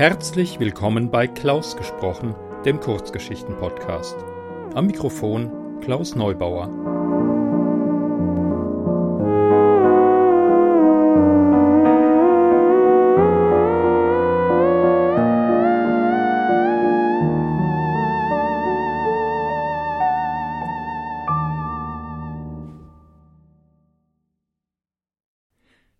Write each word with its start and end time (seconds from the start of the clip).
Herzlich 0.00 0.58
willkommen 0.58 1.10
bei 1.10 1.26
Klaus 1.26 1.76
gesprochen, 1.76 2.34
dem 2.64 2.80
Kurzgeschichten-Podcast. 2.80 4.16
Am 4.72 4.86
Mikrofon 4.86 5.78
Klaus 5.82 6.14
Neubauer. 6.14 6.70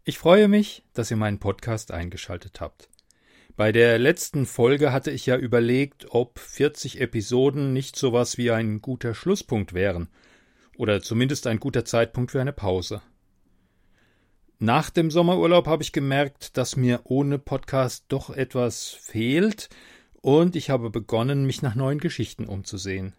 Ich 0.05 0.19
freue 0.19 0.49
mich, 0.49 0.85
dass 0.95 1.11
ihr 1.11 1.19
meinen 1.19 1.39
Podcast 1.39 1.93
eingeschaltet 1.93 2.63
habt. 2.63 2.89
Bei 3.57 3.73
der 3.73 3.99
letzten 3.99 4.47
Folge 4.47 4.93
hatte 4.93 5.11
ich 5.11 5.27
ja 5.27 5.37
überlegt, 5.37 6.07
ob 6.11 6.39
40 6.39 7.01
Episoden 7.01 7.73
nicht 7.73 7.97
sowas 7.97 8.39
wie 8.39 8.51
ein 8.51 8.81
guter 8.81 9.15
Schlusspunkt 9.15 9.75
wären 9.75 10.09
oder 10.77 11.03
zumindest 11.03 11.47
ein 11.47 11.61
guter 11.61 11.85
Zeitpunkt 11.85 12.31
für 12.31 12.41
eine 12.41 12.55
Pause. 12.55 13.03
Nach 14.59 14.91
dem 14.91 15.11
Sommerurlaub 15.11 15.67
habe 15.67 15.83
ich 15.83 15.93
gemerkt, 15.93 16.57
dass 16.57 16.77
mir 16.77 17.01
ohne 17.05 17.39
Podcast 17.39 18.05
doch 18.09 18.31
etwas 18.31 18.89
fehlt, 18.89 19.69
und 20.23 20.55
ich 20.55 20.69
habe 20.69 20.91
begonnen, 20.91 21.47
mich 21.47 21.63
nach 21.63 21.75
neuen 21.75 21.99
Geschichten 21.99 22.47
umzusehen. 22.47 23.15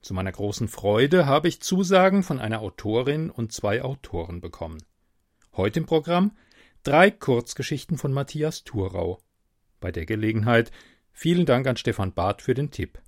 Zu 0.00 0.14
meiner 0.14 0.32
großen 0.32 0.68
Freude 0.68 1.26
habe 1.26 1.48
ich 1.48 1.60
Zusagen 1.60 2.22
von 2.22 2.40
einer 2.40 2.60
Autorin 2.60 3.28
und 3.28 3.52
zwei 3.52 3.82
Autoren 3.82 4.40
bekommen. 4.40 4.82
Heute 5.54 5.80
im 5.80 5.86
Programm 5.86 6.32
drei 6.84 7.10
Kurzgeschichten 7.10 7.98
von 7.98 8.12
Matthias 8.12 8.64
Thurau. 8.64 9.18
Bei 9.86 9.92
der 9.92 10.04
Gelegenheit 10.04 10.72
vielen 11.12 11.46
Dank 11.46 11.64
an 11.68 11.76
Stefan 11.76 12.12
Barth 12.12 12.42
für 12.42 12.54
den 12.54 12.72
Tipp. 12.72 12.98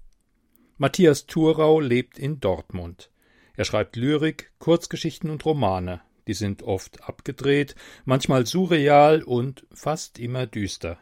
Matthias 0.76 1.26
Thurau 1.26 1.80
lebt 1.80 2.20
in 2.20 2.38
Dortmund. 2.38 3.10
Er 3.56 3.64
schreibt 3.64 3.96
Lyrik, 3.96 4.52
Kurzgeschichten 4.60 5.28
und 5.28 5.44
Romane. 5.44 6.02
Die 6.28 6.34
sind 6.34 6.62
oft 6.62 7.02
abgedreht, 7.02 7.74
manchmal 8.04 8.46
surreal 8.46 9.24
und 9.24 9.66
fast 9.72 10.20
immer 10.20 10.46
düster. 10.46 11.00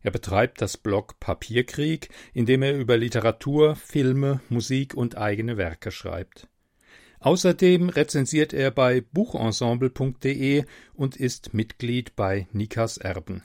Er 0.00 0.10
betreibt 0.10 0.60
das 0.60 0.76
Blog 0.76 1.20
Papierkrieg, 1.20 2.08
in 2.34 2.44
dem 2.44 2.62
er 2.62 2.76
über 2.76 2.96
Literatur, 2.96 3.76
Filme, 3.76 4.40
Musik 4.48 4.94
und 4.94 5.16
eigene 5.16 5.56
Werke 5.56 5.92
schreibt. 5.92 6.48
Außerdem 7.20 7.88
rezensiert 7.88 8.52
er 8.52 8.72
bei 8.72 9.00
buchensemble.de 9.00 10.64
und 10.94 11.14
ist 11.14 11.54
Mitglied 11.54 12.16
bei 12.16 12.48
Nikas 12.50 12.98
Erben. 12.98 13.44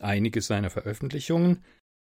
Einige 0.00 0.40
seiner 0.40 0.70
Veröffentlichungen 0.70 1.62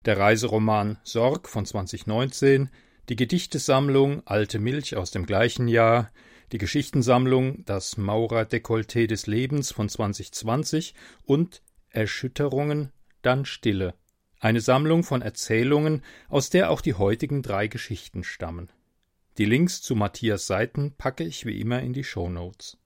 der 0.05 0.19
Reiseroman 0.19 0.99
Sorg 1.03 1.49
von 1.49 1.67
2019, 1.67 2.69
die 3.09 3.17
Gedichtesammlung 3.17 4.23
Alte 4.27 4.59
Milch 4.59 4.95
aus 4.97 5.11
dem 5.11 5.27
gleichen 5.27 5.69
Jahr, 5.69 6.13
die 6.53 6.59
Geschichtensammlung 6.59 7.65
Das 7.65 7.97
Maurer-Dekolleté 7.97 9.07
des 9.07 9.27
Lebens 9.27 9.73
von 9.73 9.89
2020 9.89 10.95
und 11.25 11.63
Erschütterungen, 11.89 12.93
dann 13.23 13.45
Stille, 13.45 13.95
eine 14.39 14.61
Sammlung 14.61 15.03
von 15.03 15.23
Erzählungen, 15.23 16.03
aus 16.29 16.51
der 16.51 16.71
auch 16.71 16.83
die 16.83 16.95
heutigen 16.95 17.43
drei 17.43 17.69
Geschichten 17.69 18.23
stammen. 18.23 18.71
Die 19.39 19.47
Links 19.47 19.81
zu 19.81 19.97
Matthias 19.97 20.47
Seiten 20.47 20.95
packe 20.97 21.25
ich 21.25 21.47
wie 21.47 21.61
immer 21.61 21.81
in 21.81 21.95
die 21.95 22.05
Shownotes. 22.05 22.77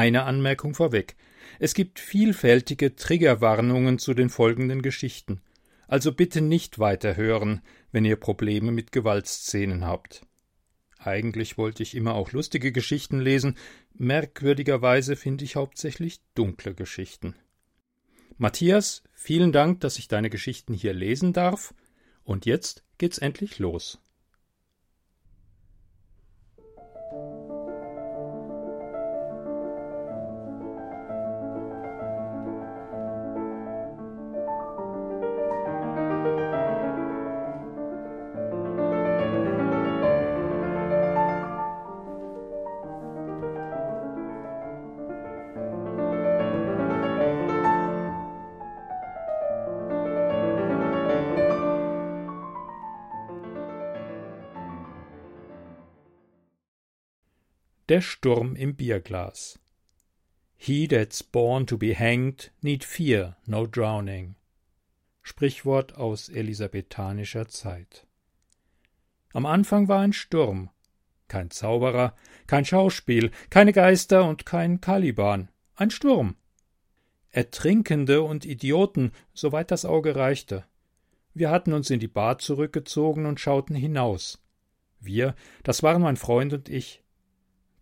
Eine 0.00 0.22
Anmerkung 0.22 0.72
vorweg. 0.72 1.14
Es 1.58 1.74
gibt 1.74 1.98
vielfältige 2.00 2.96
Triggerwarnungen 2.96 3.98
zu 3.98 4.14
den 4.14 4.30
folgenden 4.30 4.80
Geschichten. 4.80 5.42
Also 5.88 6.12
bitte 6.12 6.40
nicht 6.40 6.78
weiterhören, 6.78 7.60
wenn 7.92 8.06
ihr 8.06 8.16
Probleme 8.16 8.72
mit 8.72 8.92
Gewaltszenen 8.92 9.84
habt. 9.84 10.24
Eigentlich 10.98 11.58
wollte 11.58 11.82
ich 11.82 11.94
immer 11.94 12.14
auch 12.14 12.32
lustige 12.32 12.72
Geschichten 12.72 13.20
lesen, 13.20 13.58
merkwürdigerweise 13.92 15.16
finde 15.16 15.44
ich 15.44 15.56
hauptsächlich 15.56 16.22
dunkle 16.34 16.74
Geschichten. 16.74 17.34
Matthias, 18.38 19.02
vielen 19.12 19.52
Dank, 19.52 19.80
dass 19.80 19.98
ich 19.98 20.08
deine 20.08 20.30
Geschichten 20.30 20.72
hier 20.72 20.94
lesen 20.94 21.34
darf, 21.34 21.74
und 22.24 22.46
jetzt 22.46 22.84
geht's 22.96 23.18
endlich 23.18 23.58
los. 23.58 24.00
Der 57.90 58.02
Sturm 58.02 58.54
im 58.54 58.76
Bierglas. 58.76 59.58
He 60.56 60.86
that's 60.86 61.24
born 61.24 61.66
to 61.66 61.76
be 61.76 61.92
hanged 61.92 62.52
need 62.62 62.84
fear 62.84 63.36
no 63.46 63.66
drowning. 63.66 64.36
Sprichwort 65.22 65.96
aus 65.96 66.28
elisabethanischer 66.28 67.48
Zeit. 67.48 68.06
Am 69.32 69.44
Anfang 69.44 69.88
war 69.88 70.02
ein 70.02 70.12
Sturm. 70.12 70.70
Kein 71.26 71.50
Zauberer, 71.50 72.14
kein 72.46 72.64
Schauspiel, 72.64 73.32
keine 73.50 73.72
Geister 73.72 74.24
und 74.24 74.46
kein 74.46 74.80
Caliban. 74.80 75.48
Ein 75.74 75.90
Sturm. 75.90 76.36
Ertrinkende 77.30 78.22
und 78.22 78.44
Idioten, 78.44 79.10
soweit 79.34 79.72
das 79.72 79.84
Auge 79.84 80.14
reichte. 80.14 80.64
Wir 81.34 81.50
hatten 81.50 81.72
uns 81.72 81.90
in 81.90 81.98
die 81.98 82.06
Bar 82.06 82.38
zurückgezogen 82.38 83.26
und 83.26 83.40
schauten 83.40 83.74
hinaus. 83.74 84.38
Wir, 85.00 85.34
das 85.64 85.82
waren 85.82 86.02
mein 86.02 86.16
Freund 86.16 86.52
und 86.52 86.68
ich. 86.68 87.02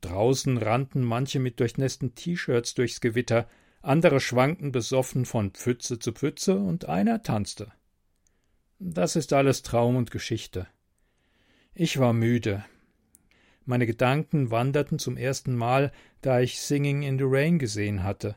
Draußen 0.01 0.59
rannten 0.59 1.03
manche 1.03 1.41
mit 1.41 1.61
durchnässten 1.61 2.15
T-Shirts 2.15 2.75
durchs 2.75 3.01
Gewitter, 3.01 3.49
andere 3.83 4.21
schwankten 4.21 4.73
besoffen 4.73 5.25
von 5.25 5.51
Pfütze 5.51 5.99
zu 5.99 6.13
Pfütze 6.13 6.57
und 6.57 6.89
einer 6.89 7.23
tanzte. 7.23 7.73
Das 8.79 9.17
ist 9.17 9.33
alles 9.33 9.63
Traum 9.63 9.97
und 9.97 10.11
Geschichte. 10.11 10.69
Ich 11.75 11.99
war 11.99 12.13
müde. 12.13 12.65
Meine 13.65 13.87
Gedanken 13.87 14.51
wanderten 14.51 14.99
zum 14.99 15.17
ersten 15.17 15.55
Mal, 15.55 15.93
da 16.23 16.41
ich 16.41 16.61
Singing 16.61 17.03
in 17.03 17.19
the 17.19 17.25
Rain 17.27 17.59
gesehen 17.59 18.03
hatte, 18.03 18.37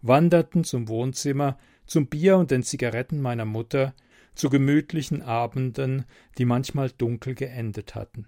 wanderten 0.00 0.64
zum 0.64 0.88
Wohnzimmer, 0.88 1.58
zum 1.86 2.06
Bier 2.06 2.36
und 2.36 2.50
den 2.50 2.62
Zigaretten 2.62 3.20
meiner 3.20 3.44
Mutter, 3.44 3.94
zu 4.34 4.48
gemütlichen 4.48 5.22
Abenden, 5.22 6.04
die 6.38 6.44
manchmal 6.44 6.90
dunkel 6.90 7.34
geendet 7.34 7.94
hatten. 7.94 8.26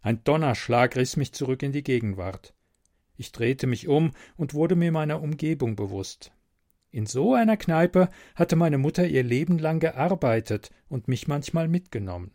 Ein 0.00 0.22
Donnerschlag 0.22 0.96
riss 0.96 1.16
mich 1.16 1.32
zurück 1.32 1.62
in 1.62 1.72
die 1.72 1.82
Gegenwart. 1.82 2.54
Ich 3.16 3.32
drehte 3.32 3.66
mich 3.66 3.88
um 3.88 4.12
und 4.36 4.54
wurde 4.54 4.76
mir 4.76 4.92
meiner 4.92 5.20
Umgebung 5.20 5.74
bewusst. 5.74 6.30
In 6.90 7.04
so 7.04 7.34
einer 7.34 7.56
Kneipe 7.56 8.08
hatte 8.36 8.54
meine 8.54 8.78
Mutter 8.78 9.06
ihr 9.06 9.24
Leben 9.24 9.58
lang 9.58 9.80
gearbeitet 9.80 10.70
und 10.88 11.08
mich 11.08 11.26
manchmal 11.26 11.68
mitgenommen. 11.68 12.30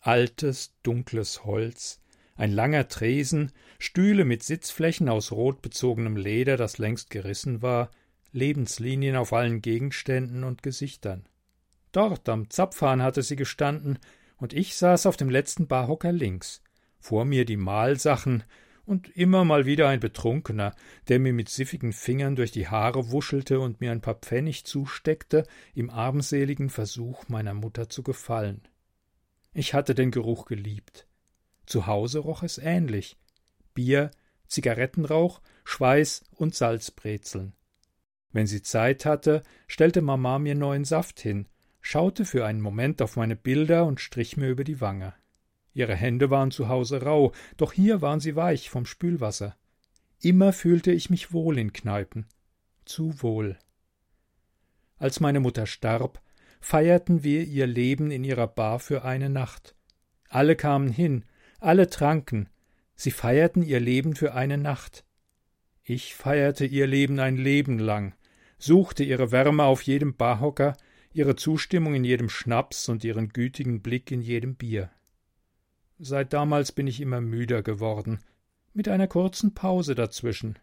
Altes, 0.00 0.74
dunkles 0.84 1.44
Holz, 1.44 2.00
ein 2.36 2.52
langer 2.52 2.86
Tresen, 2.86 3.52
Stühle 3.78 4.24
mit 4.24 4.44
Sitzflächen 4.44 5.08
aus 5.08 5.32
rotbezogenem 5.32 6.16
Leder, 6.16 6.56
das 6.56 6.78
längst 6.78 7.10
gerissen 7.10 7.62
war, 7.62 7.90
Lebenslinien 8.32 9.16
auf 9.16 9.32
allen 9.32 9.60
Gegenständen 9.60 10.44
und 10.44 10.62
Gesichtern. 10.62 11.28
Dort 11.90 12.28
am 12.28 12.48
Zapfhahn 12.48 13.02
hatte 13.02 13.22
sie 13.22 13.36
gestanden, 13.36 13.98
und 14.36 14.52
ich 14.52 14.76
saß 14.76 15.06
auf 15.06 15.16
dem 15.16 15.30
letzten 15.30 15.66
Barhocker 15.66 16.12
links 16.12 16.62
vor 16.98 17.24
mir 17.24 17.44
die 17.44 17.56
Mahlsachen 17.56 18.44
und 18.84 19.08
immer 19.16 19.44
mal 19.44 19.66
wieder 19.66 19.88
ein 19.88 20.00
Betrunkener, 20.00 20.74
der 21.08 21.18
mir 21.18 21.32
mit 21.32 21.48
siffigen 21.48 21.92
Fingern 21.92 22.36
durch 22.36 22.52
die 22.52 22.68
Haare 22.68 23.10
wuschelte 23.10 23.60
und 23.60 23.80
mir 23.80 23.90
ein 23.90 24.00
paar 24.00 24.14
Pfennig 24.14 24.64
zusteckte, 24.64 25.44
im 25.74 25.90
armseligen 25.90 26.70
Versuch, 26.70 27.28
meiner 27.28 27.54
Mutter 27.54 27.88
zu 27.88 28.02
gefallen. 28.02 28.62
Ich 29.52 29.74
hatte 29.74 29.94
den 29.94 30.12
Geruch 30.12 30.46
geliebt. 30.46 31.06
Zu 31.66 31.86
Hause 31.86 32.20
roch 32.20 32.42
es 32.42 32.58
ähnlich. 32.58 33.16
Bier, 33.74 34.12
Zigarettenrauch, 34.46 35.40
Schweiß 35.64 36.24
und 36.30 36.54
Salzbrezeln. 36.54 37.54
Wenn 38.32 38.46
sie 38.46 38.62
Zeit 38.62 39.04
hatte, 39.04 39.42
stellte 39.66 40.02
Mama 40.02 40.38
mir 40.38 40.54
neuen 40.54 40.84
Saft 40.84 41.18
hin, 41.20 41.48
schaute 41.80 42.24
für 42.24 42.44
einen 42.44 42.60
Moment 42.60 43.02
auf 43.02 43.16
meine 43.16 43.34
Bilder 43.34 43.84
und 43.84 44.00
strich 44.00 44.36
mir 44.36 44.48
über 44.48 44.62
die 44.62 44.80
Wange. 44.80 45.14
Ihre 45.76 45.94
Hände 45.94 46.30
waren 46.30 46.50
zu 46.50 46.68
Hause 46.68 47.02
rau, 47.02 47.32
doch 47.58 47.74
hier 47.74 48.00
waren 48.00 48.18
sie 48.18 48.34
weich 48.34 48.70
vom 48.70 48.86
Spülwasser. 48.86 49.58
Immer 50.22 50.54
fühlte 50.54 50.90
ich 50.90 51.10
mich 51.10 51.34
wohl 51.34 51.58
in 51.58 51.74
Kneipen. 51.74 52.24
Zu 52.86 53.20
wohl. 53.20 53.58
Als 54.96 55.20
meine 55.20 55.38
Mutter 55.38 55.66
starb, 55.66 56.22
feierten 56.62 57.24
wir 57.24 57.44
ihr 57.44 57.66
Leben 57.66 58.10
in 58.10 58.24
ihrer 58.24 58.46
Bar 58.46 58.78
für 58.78 59.04
eine 59.04 59.28
Nacht. 59.28 59.76
Alle 60.30 60.56
kamen 60.56 60.88
hin, 60.88 61.26
alle 61.60 61.90
tranken, 61.90 62.48
sie 62.94 63.10
feierten 63.10 63.62
ihr 63.62 63.78
Leben 63.78 64.16
für 64.16 64.32
eine 64.32 64.56
Nacht. 64.56 65.04
Ich 65.82 66.14
feierte 66.14 66.64
ihr 66.64 66.86
Leben 66.86 67.20
ein 67.20 67.36
Leben 67.36 67.78
lang, 67.78 68.14
suchte 68.56 69.04
ihre 69.04 69.30
Wärme 69.30 69.64
auf 69.64 69.82
jedem 69.82 70.16
Barhocker, 70.16 70.74
ihre 71.12 71.36
Zustimmung 71.36 71.94
in 71.94 72.04
jedem 72.04 72.30
Schnaps 72.30 72.88
und 72.88 73.04
ihren 73.04 73.28
gütigen 73.28 73.82
Blick 73.82 74.10
in 74.10 74.22
jedem 74.22 74.54
Bier. 74.54 74.90
Seit 75.98 76.32
damals 76.32 76.72
bin 76.72 76.86
ich 76.86 77.00
immer 77.00 77.20
müder 77.20 77.62
geworden, 77.62 78.20
mit 78.74 78.88
einer 78.88 79.06
kurzen 79.06 79.54
Pause 79.54 79.94
dazwischen. 79.94 80.58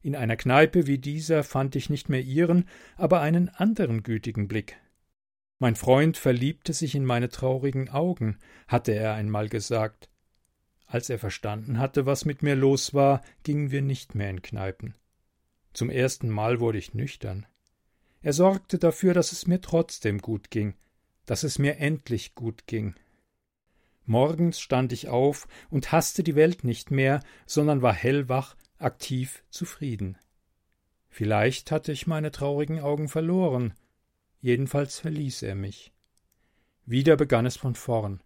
In 0.00 0.16
einer 0.16 0.36
Kneipe 0.36 0.86
wie 0.86 0.98
dieser 0.98 1.44
fand 1.44 1.76
ich 1.76 1.90
nicht 1.90 2.08
mehr 2.08 2.22
ihren, 2.22 2.66
aber 2.96 3.20
einen 3.20 3.48
anderen 3.50 4.02
gütigen 4.02 4.48
Blick. 4.48 4.80
Mein 5.58 5.74
Freund 5.74 6.16
verliebte 6.16 6.72
sich 6.72 6.94
in 6.94 7.04
meine 7.04 7.28
traurigen 7.28 7.90
Augen, 7.90 8.38
hatte 8.68 8.92
er 8.92 9.14
einmal 9.14 9.48
gesagt. 9.48 10.08
Als 10.86 11.10
er 11.10 11.18
verstanden 11.18 11.78
hatte, 11.78 12.06
was 12.06 12.24
mit 12.24 12.42
mir 12.42 12.54
los 12.54 12.94
war, 12.94 13.22
gingen 13.42 13.70
wir 13.70 13.82
nicht 13.82 14.14
mehr 14.14 14.30
in 14.30 14.40
Kneipen. 14.40 14.94
Zum 15.74 15.90
ersten 15.90 16.30
Mal 16.30 16.60
wurde 16.60 16.78
ich 16.78 16.94
nüchtern. 16.94 17.44
Er 18.22 18.32
sorgte 18.32 18.78
dafür, 18.78 19.12
dass 19.12 19.32
es 19.32 19.46
mir 19.46 19.60
trotzdem 19.60 20.18
gut 20.18 20.50
ging, 20.50 20.74
dass 21.26 21.42
es 21.42 21.58
mir 21.58 21.76
endlich 21.76 22.34
gut 22.34 22.66
ging. 22.66 22.94
Morgens 24.08 24.58
stand 24.58 24.94
ich 24.94 25.08
auf 25.08 25.46
und 25.68 25.92
hasste 25.92 26.22
die 26.22 26.34
Welt 26.34 26.64
nicht 26.64 26.90
mehr, 26.90 27.22
sondern 27.44 27.82
war 27.82 27.92
hellwach, 27.92 28.56
aktiv, 28.78 29.44
zufrieden. 29.50 30.16
Vielleicht 31.10 31.70
hatte 31.70 31.92
ich 31.92 32.06
meine 32.06 32.30
traurigen 32.30 32.80
Augen 32.80 33.10
verloren, 33.10 33.74
jedenfalls 34.40 34.98
verließ 34.98 35.42
er 35.42 35.54
mich. 35.54 35.92
Wieder 36.86 37.18
begann 37.18 37.44
es 37.44 37.58
von 37.58 37.74
vorn. 37.74 38.22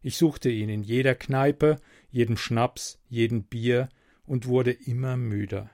Ich 0.00 0.16
suchte 0.16 0.48
ihn 0.48 0.68
in 0.68 0.84
jeder 0.84 1.16
Kneipe, 1.16 1.80
jedem 2.08 2.36
Schnaps, 2.36 3.00
jedem 3.08 3.42
Bier 3.42 3.88
und 4.26 4.46
wurde 4.46 4.70
immer 4.70 5.16
müder. 5.16 5.68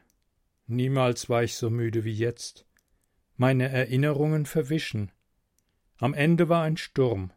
Niemals 0.66 1.28
war 1.28 1.42
ich 1.42 1.56
so 1.56 1.68
müde 1.68 2.04
wie 2.04 2.14
jetzt. 2.14 2.64
Meine 3.36 3.68
Erinnerungen 3.68 4.46
verwischen. 4.46 5.12
Am 5.98 6.14
Ende 6.14 6.48
war 6.48 6.62
ein 6.62 6.78
Sturm. 6.78 7.32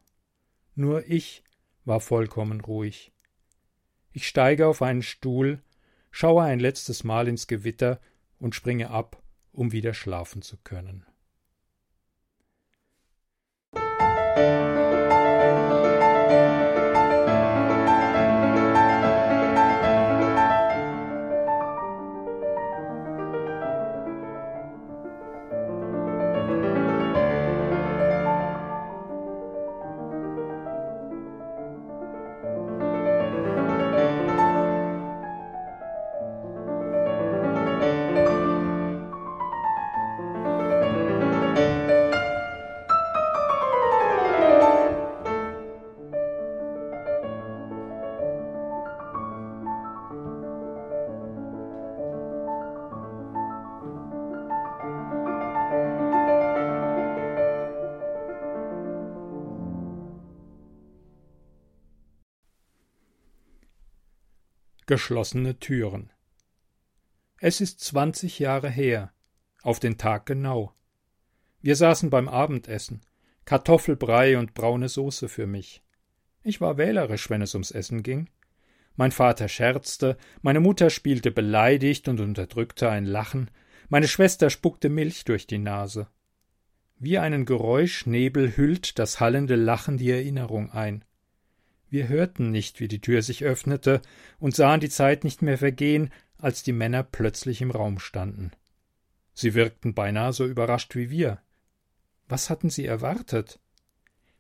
Nur 0.75 1.09
ich 1.09 1.43
war 1.85 1.99
vollkommen 1.99 2.61
ruhig. 2.61 3.13
Ich 4.11 4.27
steige 4.27 4.67
auf 4.67 4.81
einen 4.81 5.03
Stuhl, 5.03 5.61
schaue 6.11 6.43
ein 6.43 6.59
letztes 6.59 7.03
Mal 7.03 7.27
ins 7.27 7.47
Gewitter 7.47 7.99
und 8.39 8.55
springe 8.55 8.89
ab, 8.89 9.21
um 9.51 9.71
wieder 9.71 9.93
schlafen 9.93 10.41
zu 10.41 10.57
können. 10.57 11.05
Geschlossene 64.87 65.57
Türen. 65.57 66.11
Es 67.39 67.59
ist 67.59 67.79
zwanzig 67.79 68.37
Jahre 68.37 68.69
her, 68.69 69.11
auf 69.63 69.79
den 69.79 69.97
Tag 69.97 70.27
genau. 70.27 70.75
Wir 71.59 71.75
saßen 71.75 72.11
beim 72.11 72.27
Abendessen, 72.27 73.01
Kartoffelbrei 73.45 74.37
und 74.37 74.53
braune 74.53 74.87
Soße 74.87 75.27
für 75.27 75.47
mich. 75.47 75.81
Ich 76.43 76.61
war 76.61 76.77
wählerisch, 76.77 77.31
wenn 77.31 77.41
es 77.41 77.55
ums 77.55 77.71
Essen 77.71 78.03
ging. 78.03 78.29
Mein 78.95 79.11
Vater 79.11 79.47
scherzte, 79.47 80.17
meine 80.43 80.59
Mutter 80.59 80.91
spielte 80.91 81.31
beleidigt 81.31 82.07
und 82.07 82.19
unterdrückte 82.19 82.87
ein 82.87 83.05
Lachen, 83.05 83.49
meine 83.89 84.07
Schwester 84.07 84.51
spuckte 84.51 84.89
Milch 84.89 85.25
durch 85.25 85.47
die 85.47 85.57
Nase. 85.57 86.09
Wie 86.99 87.17
einen 87.17 87.45
Geräuschnebel 87.45 88.55
hüllt 88.55 88.99
das 88.99 89.19
hallende 89.19 89.55
Lachen 89.55 89.97
die 89.97 90.11
Erinnerung 90.11 90.69
ein. 90.69 91.04
Wir 91.89 92.07
hörten 92.07 92.51
nicht, 92.51 92.79
wie 92.79 92.87
die 92.87 93.01
Tür 93.01 93.21
sich 93.21 93.43
öffnete, 93.43 94.01
und 94.39 94.55
sahen 94.55 94.79
die 94.79 94.89
Zeit 94.89 95.23
nicht 95.23 95.41
mehr 95.41 95.57
vergehen, 95.57 96.11
als 96.37 96.63
die 96.63 96.73
Männer 96.73 97.03
plötzlich 97.03 97.61
im 97.61 97.71
Raum 97.71 97.99
standen. 97.99 98.51
Sie 99.33 99.53
wirkten 99.53 99.93
beinahe 99.93 100.33
so 100.33 100.45
überrascht 100.45 100.95
wie 100.95 101.09
wir. 101.09 101.41
Was 102.27 102.49
hatten 102.49 102.69
sie 102.69 102.85
erwartet? 102.85 103.59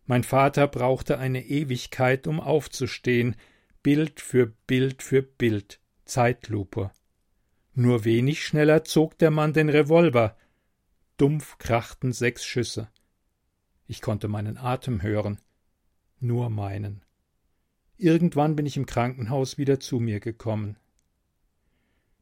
Mein 0.05 0.23
Vater 0.23 0.67
brauchte 0.67 1.17
eine 1.17 1.45
Ewigkeit, 1.45 2.27
um 2.27 2.39
aufzustehen, 2.39 3.35
Bild 3.83 4.19
für 4.19 4.47
Bild 4.67 5.03
für 5.03 5.21
Bild, 5.21 5.79
Zeitlupe. 6.05 6.91
Nur 7.73 8.05
wenig 8.05 8.43
schneller 8.43 8.83
zog 8.83 9.17
der 9.17 9.31
Mann 9.31 9.53
den 9.53 9.69
Revolver. 9.69 10.37
Dumpf 11.17 11.57
krachten 11.57 12.13
sechs 12.13 12.45
Schüsse. 12.45 12.89
Ich 13.87 14.01
konnte 14.01 14.27
meinen 14.27 14.57
Atem 14.57 15.01
hören, 15.01 15.39
nur 16.19 16.49
meinen. 16.49 17.04
Irgendwann 17.97 18.55
bin 18.55 18.65
ich 18.65 18.75
im 18.75 18.85
Krankenhaus 18.85 19.57
wieder 19.57 19.79
zu 19.79 19.99
mir 19.99 20.19
gekommen. 20.19 20.77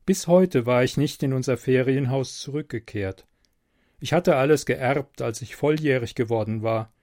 Bis 0.05 0.27
heute 0.27 0.65
war 0.65 0.83
ich 0.83 0.97
nicht 0.97 1.23
in 1.23 1.33
unser 1.33 1.57
Ferienhaus 1.57 2.39
zurückgekehrt. 2.39 3.25
Ich 3.99 4.13
hatte 4.13 4.35
alles 4.35 4.65
geerbt, 4.65 5.21
als 5.21 5.41
ich 5.41 5.55
volljährig 5.55 6.13
geworden 6.13 6.61
war. 6.61 6.93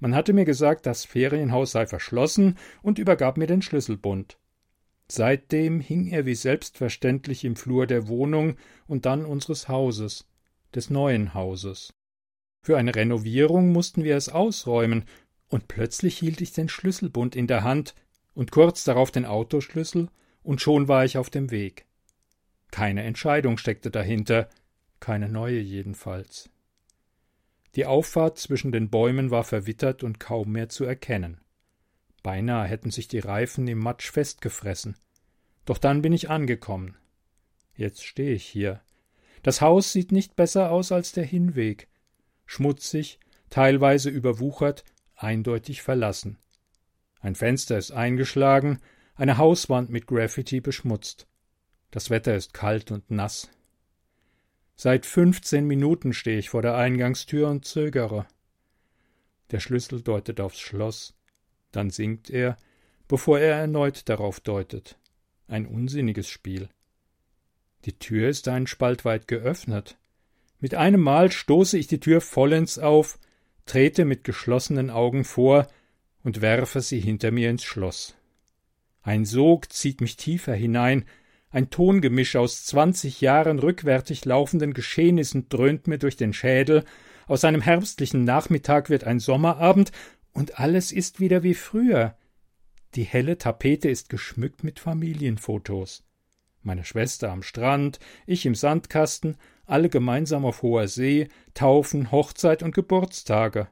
Man 0.00 0.14
hatte 0.14 0.32
mir 0.32 0.46
gesagt, 0.46 0.86
das 0.86 1.04
Ferienhaus 1.04 1.72
sei 1.72 1.86
verschlossen 1.86 2.56
und 2.82 2.98
übergab 2.98 3.36
mir 3.36 3.46
den 3.46 3.62
Schlüsselbund. 3.62 4.38
Seitdem 5.06 5.80
hing 5.80 6.06
er 6.06 6.24
wie 6.24 6.34
selbstverständlich 6.34 7.44
im 7.44 7.56
Flur 7.56 7.86
der 7.86 8.08
Wohnung 8.08 8.56
und 8.86 9.06
dann 9.06 9.24
unseres 9.24 9.68
Hauses, 9.68 10.26
des 10.74 10.88
neuen 10.88 11.34
Hauses. 11.34 11.92
Für 12.62 12.78
eine 12.78 12.94
Renovierung 12.94 13.72
mussten 13.72 14.04
wir 14.04 14.16
es 14.16 14.28
ausräumen, 14.28 15.04
und 15.50 15.68
plötzlich 15.68 16.16
hielt 16.16 16.40
ich 16.40 16.52
den 16.52 16.70
Schlüsselbund 16.70 17.36
in 17.36 17.46
der 17.46 17.62
Hand 17.62 17.94
und 18.32 18.50
kurz 18.50 18.84
darauf 18.84 19.10
den 19.10 19.26
Autoschlüssel, 19.26 20.08
und 20.42 20.62
schon 20.62 20.88
war 20.88 21.04
ich 21.04 21.18
auf 21.18 21.28
dem 21.28 21.50
Weg. 21.50 21.84
Keine 22.70 23.02
Entscheidung 23.02 23.58
steckte 23.58 23.90
dahinter, 23.90 24.48
keine 25.00 25.28
neue 25.28 25.60
jedenfalls. 25.60 26.48
Die 27.74 27.84
Auffahrt 27.84 28.38
zwischen 28.38 28.72
den 28.72 28.88
Bäumen 28.88 29.30
war 29.30 29.44
verwittert 29.44 30.02
und 30.02 30.18
kaum 30.18 30.52
mehr 30.52 30.68
zu 30.68 30.84
erkennen. 30.84 31.40
Beinahe 32.22 32.66
hätten 32.66 32.90
sich 32.90 33.08
die 33.08 33.18
Reifen 33.18 33.66
im 33.68 33.78
Matsch 33.78 34.10
festgefressen. 34.10 34.96
Doch 35.64 35.78
dann 35.78 36.02
bin 36.02 36.12
ich 36.12 36.30
angekommen. 36.30 36.96
Jetzt 37.74 38.04
stehe 38.04 38.32
ich 38.32 38.44
hier. 38.44 38.80
Das 39.42 39.60
Haus 39.60 39.92
sieht 39.92 40.12
nicht 40.12 40.36
besser 40.36 40.70
aus 40.70 40.92
als 40.92 41.12
der 41.12 41.24
Hinweg. 41.24 41.88
Schmutzig, 42.46 43.20
teilweise 43.48 44.10
überwuchert, 44.10 44.84
eindeutig 45.22 45.82
verlassen. 45.82 46.38
Ein 47.20 47.34
Fenster 47.34 47.76
ist 47.76 47.92
eingeschlagen, 47.92 48.80
eine 49.14 49.36
Hauswand 49.38 49.90
mit 49.90 50.06
Graffiti 50.06 50.60
beschmutzt. 50.60 51.26
Das 51.90 52.08
Wetter 52.08 52.34
ist 52.34 52.54
kalt 52.54 52.90
und 52.90 53.10
nass. 53.10 53.50
Seit 54.76 55.04
fünfzehn 55.04 55.66
Minuten 55.66 56.14
stehe 56.14 56.38
ich 56.38 56.48
vor 56.48 56.62
der 56.62 56.76
Eingangstür 56.76 57.48
und 57.50 57.66
zögere. 57.66 58.26
Der 59.50 59.60
Schlüssel 59.60 60.00
deutet 60.00 60.40
aufs 60.40 60.60
Schloss, 60.60 61.14
dann 61.72 61.90
singt 61.90 62.30
er, 62.30 62.56
bevor 63.06 63.38
er 63.38 63.56
erneut 63.56 64.08
darauf 64.08 64.40
deutet. 64.40 64.98
Ein 65.48 65.66
unsinniges 65.66 66.28
Spiel. 66.28 66.68
Die 67.84 67.98
Tür 67.98 68.28
ist 68.28 68.48
einen 68.48 68.66
Spalt 68.66 69.04
weit 69.04 69.26
geöffnet. 69.28 69.98
Mit 70.60 70.74
einem 70.74 71.00
Mal 71.00 71.32
stoße 71.32 71.76
ich 71.76 71.86
die 71.86 72.00
Tür 72.00 72.20
vollends 72.20 72.78
auf, 72.78 73.18
trete 73.66 74.04
mit 74.04 74.24
geschlossenen 74.24 74.90
Augen 74.90 75.24
vor 75.24 75.66
und 76.22 76.40
werfe 76.40 76.80
sie 76.80 77.00
hinter 77.00 77.30
mir 77.30 77.50
ins 77.50 77.64
Schloss. 77.64 78.16
Ein 79.02 79.24
Sog 79.24 79.72
zieht 79.72 80.00
mich 80.00 80.16
tiefer 80.16 80.54
hinein, 80.54 81.04
Ein 81.52 81.68
Tongemisch 81.68 82.36
aus 82.36 82.64
zwanzig 82.64 83.20
Jahren 83.20 83.58
rückwärtig 83.58 84.24
laufenden 84.24 84.72
Geschehnissen 84.72 85.48
dröhnt 85.48 85.88
mir 85.88 85.98
durch 85.98 86.16
den 86.16 86.32
Schädel, 86.32 86.84
aus 87.26 87.44
einem 87.44 87.60
herbstlichen 87.60 88.24
Nachmittag 88.24 88.88
wird 88.88 89.04
ein 89.04 89.18
Sommerabend, 89.18 89.90
und 90.32 90.60
alles 90.60 90.92
ist 90.92 91.18
wieder 91.18 91.42
wie 91.42 91.54
früher. 91.54 92.16
Die 92.94 93.02
helle 93.02 93.36
Tapete 93.36 93.88
ist 93.88 94.08
geschmückt 94.08 94.62
mit 94.62 94.78
Familienfotos. 94.78 96.04
Meine 96.62 96.84
Schwester 96.84 97.32
am 97.32 97.42
Strand, 97.42 97.98
ich 98.26 98.46
im 98.46 98.54
Sandkasten, 98.54 99.36
alle 99.70 99.88
gemeinsam 99.88 100.44
auf 100.44 100.62
hoher 100.62 100.88
See, 100.88 101.28
Taufen, 101.54 102.10
Hochzeit 102.10 102.62
und 102.62 102.74
Geburtstage. 102.74 103.68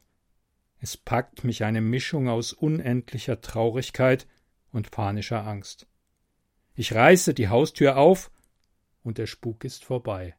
Es 0.81 0.97
packt 0.97 1.45
mich 1.45 1.65
eine 1.65 1.81
Mischung 1.81 2.29
aus 2.29 2.53
unendlicher 2.53 3.41
Traurigkeit 3.41 4.27
und 4.71 4.91
panischer 4.91 5.47
Angst. 5.47 5.89
Ich 6.75 6.95
reiße 6.95 7.35
die 7.35 7.49
Haustür 7.49 7.97
auf, 7.97 8.31
und 9.03 9.19
der 9.19 9.27
Spuk 9.27 9.65
ist 9.65 9.85
vorbei. 9.85 10.37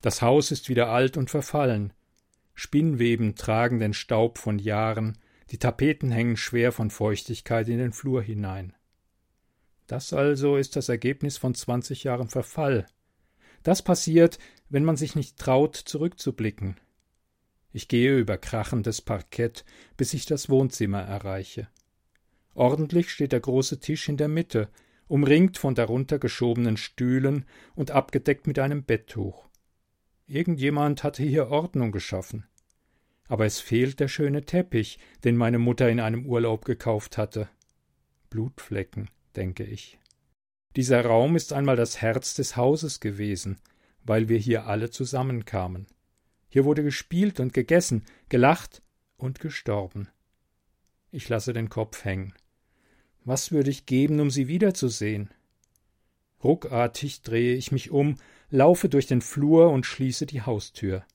Das 0.00 0.22
Haus 0.22 0.50
ist 0.50 0.68
wieder 0.68 0.88
alt 0.88 1.16
und 1.16 1.30
verfallen. 1.30 1.92
Spinnweben 2.54 3.34
tragen 3.34 3.78
den 3.78 3.92
Staub 3.92 4.38
von 4.38 4.58
Jahren, 4.58 5.18
die 5.50 5.58
Tapeten 5.58 6.10
hängen 6.10 6.36
schwer 6.36 6.72
von 6.72 6.90
Feuchtigkeit 6.90 7.68
in 7.68 7.78
den 7.78 7.92
Flur 7.92 8.22
hinein. 8.22 8.74
Das 9.86 10.12
also 10.12 10.56
ist 10.56 10.74
das 10.74 10.88
Ergebnis 10.88 11.36
von 11.36 11.54
zwanzig 11.54 12.04
Jahren 12.04 12.28
Verfall. 12.28 12.86
Das 13.66 13.82
passiert, 13.82 14.38
wenn 14.68 14.84
man 14.84 14.96
sich 14.96 15.16
nicht 15.16 15.38
traut, 15.38 15.74
zurückzublicken. 15.74 16.76
Ich 17.72 17.88
gehe 17.88 18.16
über 18.16 18.38
krachendes 18.38 19.02
Parkett, 19.02 19.64
bis 19.96 20.14
ich 20.14 20.24
das 20.24 20.48
Wohnzimmer 20.48 21.00
erreiche. 21.00 21.66
Ordentlich 22.54 23.10
steht 23.10 23.32
der 23.32 23.40
große 23.40 23.80
Tisch 23.80 24.08
in 24.08 24.18
der 24.18 24.28
Mitte, 24.28 24.68
umringt 25.08 25.58
von 25.58 25.74
darunter 25.74 26.20
geschobenen 26.20 26.76
Stühlen 26.76 27.44
und 27.74 27.90
abgedeckt 27.90 28.46
mit 28.46 28.60
einem 28.60 28.84
Betttuch. 28.84 29.48
Irgendjemand 30.28 31.02
hatte 31.02 31.24
hier 31.24 31.48
Ordnung 31.48 31.90
geschaffen. 31.90 32.46
Aber 33.26 33.46
es 33.46 33.58
fehlt 33.58 33.98
der 33.98 34.06
schöne 34.06 34.44
Teppich, 34.44 35.00
den 35.24 35.36
meine 35.36 35.58
Mutter 35.58 35.90
in 35.90 35.98
einem 35.98 36.24
Urlaub 36.24 36.64
gekauft 36.66 37.18
hatte. 37.18 37.48
Blutflecken, 38.30 39.10
denke 39.34 39.64
ich. 39.64 39.98
Dieser 40.76 41.06
Raum 41.06 41.36
ist 41.36 41.54
einmal 41.54 41.76
das 41.76 42.02
Herz 42.02 42.34
des 42.34 42.56
Hauses 42.56 43.00
gewesen, 43.00 43.58
weil 44.04 44.28
wir 44.28 44.36
hier 44.36 44.66
alle 44.66 44.90
zusammenkamen. 44.90 45.86
Hier 46.50 46.66
wurde 46.66 46.82
gespielt 46.82 47.40
und 47.40 47.54
gegessen, 47.54 48.04
gelacht 48.28 48.82
und 49.16 49.40
gestorben. 49.40 50.08
Ich 51.10 51.30
lasse 51.30 51.54
den 51.54 51.70
Kopf 51.70 52.04
hängen. 52.04 52.34
Was 53.24 53.52
würde 53.52 53.70
ich 53.70 53.86
geben, 53.86 54.20
um 54.20 54.30
sie 54.30 54.48
wiederzusehen? 54.48 55.30
Ruckartig 56.44 57.22
drehe 57.22 57.54
ich 57.54 57.72
mich 57.72 57.90
um, 57.90 58.16
laufe 58.50 58.90
durch 58.90 59.06
den 59.06 59.22
Flur 59.22 59.70
und 59.70 59.86
schließe 59.86 60.26
die 60.26 60.42
Haustür. 60.42 61.06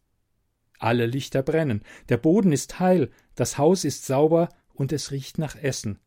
Alle 0.79 1.05
Lichter 1.05 1.43
brennen, 1.43 1.83
der 2.09 2.17
Boden 2.17 2.51
ist 2.51 2.79
heil, 2.79 3.11
das 3.35 3.59
Haus 3.59 3.85
ist 3.85 4.07
sauber 4.07 4.49
und 4.73 4.91
es 4.91 5.11
riecht 5.11 5.37
nach 5.37 5.55
Essen. 5.55 5.99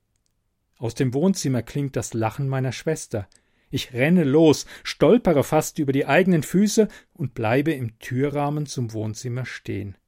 Aus 0.76 0.96
dem 0.96 1.14
Wohnzimmer 1.14 1.62
klingt 1.62 1.94
das 1.94 2.14
Lachen 2.14 2.49
meiner 2.49 2.73
Schwester. 2.73 3.28
Ich 3.75 3.93
renne 3.93 4.23
los, 4.23 4.66
stolpere 4.85 5.43
fast 5.43 5.81
über 5.81 5.90
die 5.90 6.07
eigenen 6.07 6.45
Füße 6.45 6.87
und 7.12 7.35
bleibe 7.35 7.73
im 7.73 7.99
Türrahmen 7.99 8.66
zum 8.66 8.93
Wohnzimmer 8.93 9.47
stehen. 9.47 9.99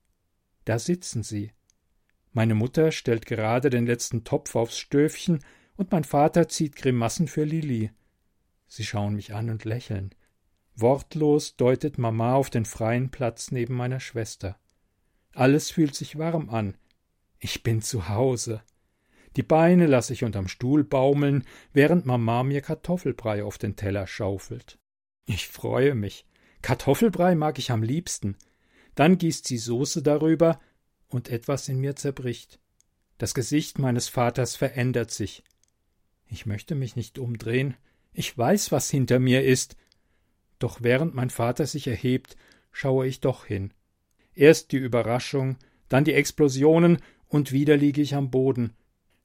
Da 0.64 0.78
sitzen 0.78 1.24
sie. 1.24 1.50
Meine 2.30 2.54
Mutter 2.54 2.92
stellt 2.92 3.26
gerade 3.26 3.68
den 3.68 3.84
letzten 3.84 4.22
Topf 4.22 4.54
aufs 4.54 4.78
Stöfchen 4.78 5.40
und 5.74 5.90
mein 5.90 6.04
Vater 6.04 6.46
zieht 6.46 6.76
Grimassen 6.76 7.26
für 7.26 7.42
Lili. 7.42 7.90
Sie 8.68 8.84
schauen 8.84 9.16
mich 9.16 9.34
an 9.34 9.50
und 9.50 9.64
lächeln. 9.64 10.14
Wortlos 10.76 11.56
deutet 11.56 11.98
Mama 11.98 12.34
auf 12.34 12.50
den 12.50 12.66
freien 12.66 13.10
Platz 13.10 13.50
neben 13.50 13.74
meiner 13.74 13.98
Schwester. 13.98 14.60
Alles 15.32 15.72
fühlt 15.72 15.96
sich 15.96 16.16
warm 16.18 16.50
an. 16.50 16.76
Ich 17.40 17.64
bin 17.64 17.82
zu 17.82 18.08
Hause. 18.08 18.62
Die 19.36 19.42
Beine 19.42 19.86
lasse 19.86 20.14
ich 20.14 20.24
unterm 20.24 20.48
Stuhl 20.48 20.82
baumeln, 20.82 21.44
während 21.74 22.06
Mama 22.06 22.42
mir 22.42 22.62
Kartoffelbrei 22.62 23.44
auf 23.44 23.58
den 23.58 23.76
Teller 23.76 24.06
schaufelt. 24.06 24.78
Ich 25.26 25.48
freue 25.48 25.94
mich. 25.94 26.26
Kartoffelbrei 26.62 27.34
mag 27.34 27.58
ich 27.58 27.70
am 27.70 27.82
liebsten. 27.82 28.36
Dann 28.94 29.18
gießt 29.18 29.46
sie 29.46 29.58
Soße 29.58 30.02
darüber, 30.02 30.58
und 31.08 31.28
etwas 31.28 31.68
in 31.68 31.78
mir 31.78 31.94
zerbricht. 31.94 32.58
Das 33.18 33.34
Gesicht 33.34 33.78
meines 33.78 34.08
Vaters 34.08 34.56
verändert 34.56 35.10
sich. 35.10 35.44
Ich 36.28 36.46
möchte 36.46 36.74
mich 36.74 36.96
nicht 36.96 37.18
umdrehen. 37.18 37.76
Ich 38.12 38.36
weiß, 38.36 38.72
was 38.72 38.90
hinter 38.90 39.18
mir 39.18 39.44
ist. 39.44 39.76
Doch 40.58 40.82
während 40.82 41.14
mein 41.14 41.30
Vater 41.30 41.66
sich 41.66 41.86
erhebt, 41.86 42.36
schaue 42.72 43.06
ich 43.06 43.20
doch 43.20 43.44
hin. 43.44 43.72
Erst 44.34 44.72
die 44.72 44.78
Überraschung, 44.78 45.58
dann 45.88 46.04
die 46.04 46.14
Explosionen, 46.14 46.98
und 47.28 47.52
wieder 47.52 47.76
liege 47.76 48.00
ich 48.00 48.14
am 48.14 48.30
Boden, 48.30 48.72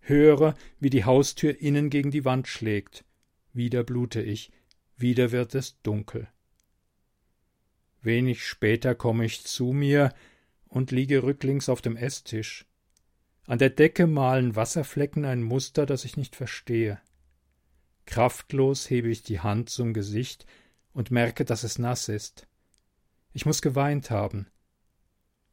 höre, 0.02 0.56
wie 0.80 0.90
die 0.90 1.06
Haustür 1.06 1.60
innen 1.62 1.90
gegen 1.90 2.12
die 2.12 2.26
Wand 2.26 2.48
schlägt. 2.48 3.06
Wieder 3.54 3.84
blute 3.84 4.22
ich, 4.22 4.52
wieder 4.98 5.32
wird 5.32 5.56
es 5.56 5.82
dunkel. 5.82 6.28
Wenig 8.02 8.46
später 8.46 8.96
komme 8.96 9.26
ich 9.26 9.44
zu 9.44 9.74
mir 9.74 10.14
und 10.68 10.92
liege 10.92 11.24
rücklings 11.24 11.70
auf 11.70 11.82
dem 11.82 11.96
Esstisch. 11.96 12.66
An 13.46 13.60
der 13.60 13.70
Decke 13.70 14.08
malen 14.08 14.56
Wasserflecken 14.56 15.26
ein 15.26 15.44
Muster, 15.44 15.86
das 15.86 16.06
ich 16.06 16.18
nicht 16.18 16.36
verstehe. 16.36 17.00
Kraftlos 18.06 18.90
hebe 18.90 19.10
ich 19.10 19.24
die 19.24 19.40
Hand 19.40 19.70
zum 19.70 19.94
Gesicht 19.94 20.46
und 20.94 21.12
merke, 21.12 21.46
dass 21.46 21.64
es 21.64 21.78
nass 21.78 22.10
ist. 22.10 22.48
Ich 23.34 23.46
muss 23.46 23.62
geweint 23.62 24.10
haben. 24.10 24.48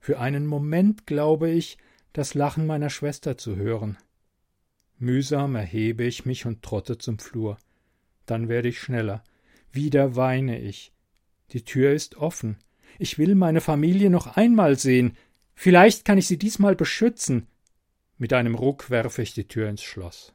Für 0.01 0.19
einen 0.19 0.47
Moment 0.47 1.07
glaube 1.07 1.51
ich, 1.51 1.79
das 2.13 2.35
Lachen 2.35 2.67
meiner 2.67 2.91
Schwester 2.91 3.37
zu 3.37 3.57
hören. 3.57 3.99
Mühsam 4.99 5.55
erhebe 5.55 6.05
ich 6.05 6.27
mich 6.27 6.47
und 6.47 6.63
trotte 6.63 6.99
zum 6.99 7.19
Flur. 7.19 7.59
Dann 8.27 8.49
werde 8.49 8.69
ich 8.69 8.81
schneller. 8.81 9.23
Wieder 9.73 10.17
weine 10.17 10.61
ich. 10.61 10.93
Die 11.53 11.65
Tür 11.65 11.93
ist 11.93 12.17
offen. 12.17 12.57
Ich 12.99 13.19
will 13.19 13.35
meine 13.35 13.61
Familie 13.61 14.11
noch 14.11 14.37
einmal 14.37 14.77
sehen. 14.79 15.17
Vielleicht 15.55 16.05
kann 16.05 16.19
ich 16.19 16.27
sie 16.27 16.39
diesmal 16.39 16.75
beschützen. 16.75 17.47
Mit 18.17 18.33
einem 18.33 18.55
Ruck 18.55 18.91
werfe 18.91 19.23
ich 19.23 19.35
die 19.35 19.47
Tür 19.47 19.69
ins 19.69 19.83
Schloss. 19.83 20.35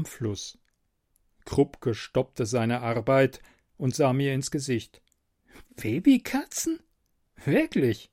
Am 0.00 0.06
Fluss. 0.06 0.58
Krupke 1.44 1.94
stoppte 1.94 2.46
seine 2.46 2.80
Arbeit 2.80 3.40
und 3.76 3.94
sah 3.94 4.12
mir 4.14 4.32
ins 4.32 4.50
Gesicht. 4.50 5.02
Babykatzen? 5.76 6.80
Wirklich? 7.44 8.10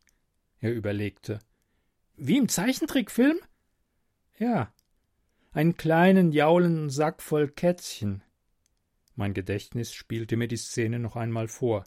Er 0.60 0.74
überlegte. 0.74 1.40
Wie 2.18 2.38
im 2.38 2.50
Zeichentrickfilm? 2.50 3.38
Ja. 4.38 4.74
Einen 5.52 5.78
kleinen 5.78 6.34
jaulenden 6.34 6.90
Sack 6.90 7.22
voll 7.22 7.48
Kätzchen. 7.50 8.22
Mein 9.16 9.34
Gedächtnis 9.34 9.94
spielte 9.94 10.36
mir 10.36 10.48
die 10.48 10.58
Szene 10.58 11.00
noch 11.00 11.16
einmal 11.16 11.48
vor. 11.48 11.86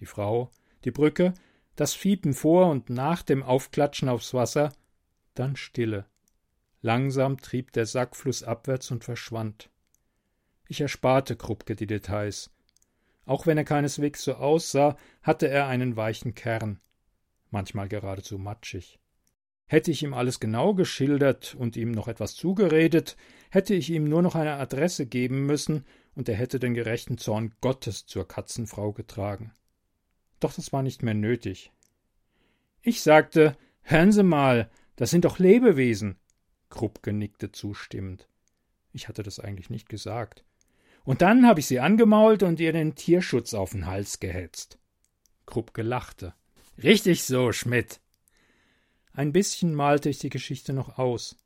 Die 0.00 0.06
Frau, 0.06 0.50
die 0.84 0.92
Brücke, 0.92 1.34
das 1.74 1.92
Fiepen 1.92 2.34
vor 2.34 2.70
und 2.70 2.88
nach 2.88 3.22
dem 3.22 3.42
Aufklatschen 3.42 4.08
aufs 4.08 4.32
Wasser, 4.32 4.72
dann 5.34 5.56
Stille. 5.56 6.06
Langsam 6.84 7.38
trieb 7.38 7.72
der 7.72 7.86
Sack 7.86 8.14
flussabwärts 8.14 8.90
und 8.90 9.04
verschwand. 9.04 9.70
Ich 10.68 10.82
ersparte 10.82 11.34
Krupke 11.34 11.76
die 11.76 11.86
Details. 11.86 12.50
Auch 13.24 13.46
wenn 13.46 13.56
er 13.56 13.64
keineswegs 13.64 14.22
so 14.22 14.34
aussah, 14.34 14.98
hatte 15.22 15.48
er 15.48 15.66
einen 15.66 15.96
weichen 15.96 16.34
Kern, 16.34 16.82
manchmal 17.50 17.88
geradezu 17.88 18.36
matschig. 18.36 19.00
Hätte 19.64 19.92
ich 19.92 20.02
ihm 20.02 20.12
alles 20.12 20.40
genau 20.40 20.74
geschildert 20.74 21.54
und 21.58 21.74
ihm 21.78 21.90
noch 21.90 22.06
etwas 22.06 22.34
zugeredet, 22.34 23.16
hätte 23.48 23.72
ich 23.72 23.88
ihm 23.88 24.04
nur 24.04 24.20
noch 24.20 24.34
eine 24.34 24.56
Adresse 24.56 25.06
geben 25.06 25.46
müssen, 25.46 25.86
und 26.14 26.28
er 26.28 26.34
hätte 26.34 26.60
den 26.60 26.74
gerechten 26.74 27.16
Zorn 27.16 27.54
Gottes 27.62 28.04
zur 28.04 28.28
Katzenfrau 28.28 28.92
getragen. 28.92 29.54
Doch 30.38 30.52
das 30.52 30.70
war 30.74 30.82
nicht 30.82 31.02
mehr 31.02 31.14
nötig. 31.14 31.72
Ich 32.82 33.00
sagte, 33.00 33.56
hören 33.80 34.12
Sie 34.12 34.22
mal, 34.22 34.70
das 34.96 35.08
sind 35.08 35.24
doch 35.24 35.38
Lebewesen. 35.38 36.18
Krupke 36.74 37.12
nickte 37.12 37.52
zustimmend. 37.52 38.26
Ich 38.92 39.06
hatte 39.06 39.22
das 39.22 39.38
eigentlich 39.38 39.70
nicht 39.70 39.88
gesagt. 39.88 40.44
Und 41.04 41.22
dann 41.22 41.46
habe 41.46 41.60
ich 41.60 41.66
sie 41.66 41.78
angemault 41.78 42.42
und 42.42 42.58
ihr 42.58 42.72
den 42.72 42.96
Tierschutz 42.96 43.54
auf 43.54 43.70
den 43.70 43.86
Hals 43.86 44.18
gehetzt. 44.18 44.80
Krupke 45.46 45.82
lachte. 45.82 46.34
Richtig 46.82 47.22
so, 47.22 47.52
Schmidt. 47.52 48.00
Ein 49.12 49.30
bisschen 49.30 49.72
malte 49.72 50.08
ich 50.08 50.18
die 50.18 50.30
Geschichte 50.30 50.72
noch 50.72 50.98
aus. 50.98 51.36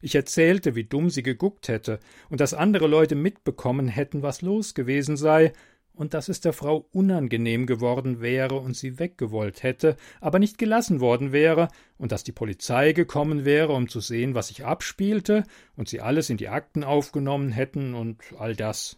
Ich 0.00 0.14
erzählte, 0.14 0.76
wie 0.76 0.84
dumm 0.84 1.10
sie 1.10 1.24
geguckt 1.24 1.66
hätte 1.66 1.98
und 2.28 2.40
dass 2.40 2.54
andere 2.54 2.86
Leute 2.86 3.16
mitbekommen 3.16 3.88
hätten, 3.88 4.22
was 4.22 4.40
los 4.40 4.74
gewesen 4.74 5.16
sei, 5.16 5.52
und 6.00 6.14
dass 6.14 6.30
es 6.30 6.40
der 6.40 6.54
Frau 6.54 6.88
unangenehm 6.92 7.66
geworden 7.66 8.22
wäre 8.22 8.54
und 8.54 8.74
sie 8.74 8.98
weggewollt 8.98 9.62
hätte, 9.62 9.98
aber 10.22 10.38
nicht 10.38 10.56
gelassen 10.56 10.98
worden 10.98 11.30
wäre, 11.30 11.68
und 11.98 12.10
dass 12.10 12.24
die 12.24 12.32
Polizei 12.32 12.94
gekommen 12.94 13.44
wäre, 13.44 13.74
um 13.74 13.86
zu 13.86 14.00
sehen, 14.00 14.34
was 14.34 14.48
sich 14.48 14.64
abspielte, 14.64 15.44
und 15.76 15.90
sie 15.90 16.00
alles 16.00 16.30
in 16.30 16.38
die 16.38 16.48
Akten 16.48 16.84
aufgenommen 16.84 17.52
hätten 17.52 17.92
und 17.92 18.16
all 18.38 18.56
das. 18.56 18.96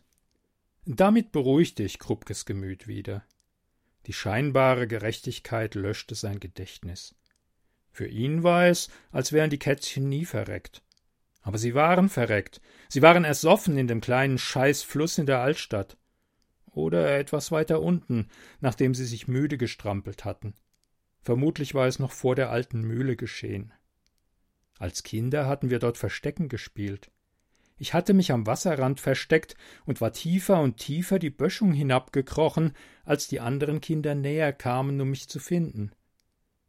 Damit 0.84 1.32
beruhigte 1.32 1.82
ich 1.82 1.98
Krupkes 1.98 2.46
Gemüt 2.46 2.86
wieder. 2.86 3.24
Die 4.06 4.12
scheinbare 4.12 4.86
Gerechtigkeit 4.86 5.74
löschte 5.74 6.14
sein 6.14 6.38
Gedächtnis. 6.38 7.16
Für 7.90 8.06
ihn 8.06 8.44
war 8.44 8.68
es, 8.68 8.90
als 9.10 9.32
wären 9.32 9.50
die 9.50 9.58
Kätzchen 9.58 10.08
nie 10.08 10.24
verreckt. 10.24 10.84
Aber 11.40 11.58
sie 11.58 11.74
waren 11.74 12.08
verreckt. 12.08 12.60
Sie 12.88 13.02
waren 13.02 13.24
ersoffen 13.24 13.76
in 13.76 13.88
dem 13.88 14.00
kleinen 14.00 14.38
Scheißfluss 14.38 15.18
in 15.18 15.26
der 15.26 15.40
Altstadt. 15.40 15.96
Oder 16.72 17.18
etwas 17.18 17.52
weiter 17.52 17.82
unten, 17.82 18.28
nachdem 18.60 18.94
sie 18.94 19.04
sich 19.04 19.28
müde 19.28 19.58
gestrampelt 19.58 20.24
hatten. 20.24 20.54
Vermutlich 21.20 21.74
war 21.74 21.86
es 21.86 21.98
noch 21.98 22.10
vor 22.10 22.34
der 22.34 22.50
alten 22.50 22.82
Mühle 22.82 23.14
geschehen. 23.14 23.72
Als 24.78 25.02
Kinder 25.04 25.46
hatten 25.46 25.70
wir 25.70 25.78
dort 25.78 25.98
Verstecken 25.98 26.48
gespielt. 26.48 27.12
Ich 27.78 27.94
hatte 27.94 28.14
mich 28.14 28.32
am 28.32 28.46
Wasserrand 28.46 29.00
versteckt 29.00 29.56
und 29.84 30.00
war 30.00 30.12
tiefer 30.12 30.60
und 30.60 30.78
tiefer 30.78 31.18
die 31.18 31.30
Böschung 31.30 31.72
hinabgekrochen, 31.72 32.72
als 33.04 33.28
die 33.28 33.40
anderen 33.40 33.80
Kinder 33.80 34.14
näher 34.14 34.52
kamen, 34.52 35.00
um 35.00 35.10
mich 35.10 35.28
zu 35.28 35.38
finden. 35.38 35.92